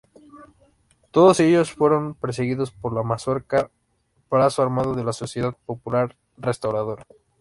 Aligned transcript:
Todos 1.11 1.39
ellos 1.41 1.73
fueron 1.73 2.15
perseguidos 2.15 2.71
por 2.71 2.91
la 2.91 3.03
Mazorca, 3.03 3.69
brazo 4.31 4.63
armado 4.63 4.95
de 4.95 5.03
la 5.03 5.13
Sociedad 5.13 5.55
Popular 5.67 6.17
Restauradora. 6.37 7.05